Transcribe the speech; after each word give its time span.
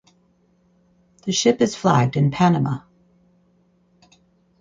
The 1.25 1.31
ship 1.31 1.61
is 1.61 1.75
flagged 1.75 2.17
in 2.17 2.31
Panama. 2.31 2.79